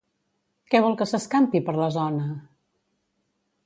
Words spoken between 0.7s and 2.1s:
Què vol que s'escampi per la